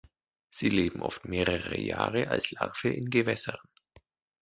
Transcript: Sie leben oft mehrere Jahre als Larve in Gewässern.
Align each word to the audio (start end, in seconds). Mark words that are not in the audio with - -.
Sie 0.49 0.69
leben 0.69 1.03
oft 1.03 1.25
mehrere 1.25 1.79
Jahre 1.79 2.27
als 2.27 2.49
Larve 2.49 2.89
in 2.89 3.11
Gewässern. 3.11 3.59